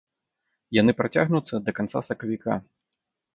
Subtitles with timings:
[0.77, 2.59] Яны працягнуцца да канца сакавіка.